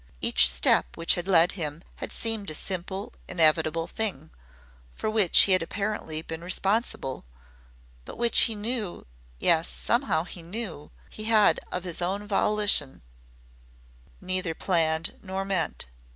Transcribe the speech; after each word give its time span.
Each 0.19 0.49
step 0.49 0.97
which 0.97 1.13
had 1.13 1.27
led 1.27 1.51
him 1.51 1.83
had 1.97 2.11
seemed 2.11 2.49
a 2.49 2.55
simple, 2.55 3.13
inevitable 3.27 3.85
thing, 3.85 4.31
for 4.95 5.11
which 5.11 5.41
he 5.41 5.51
had 5.51 5.61
apparently 5.61 6.23
been 6.23 6.43
responsible, 6.43 7.23
but 8.03 8.17
which 8.17 8.39
he 8.49 8.55
knew 8.55 9.05
yes, 9.37 9.67
somehow 9.67 10.23
he 10.23 10.41
KNEW 10.41 10.89
he 11.11 11.25
had 11.25 11.59
of 11.71 11.83
his 11.83 12.01
own 12.01 12.27
volition 12.27 13.03
neither 14.19 14.55
planned 14.55 15.19
nor 15.21 15.45
meant. 15.45 15.85